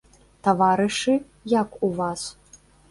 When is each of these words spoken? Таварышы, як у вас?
Таварышы, 0.47 1.15
як 1.59 1.81
у 1.89 1.95
вас? 2.03 2.21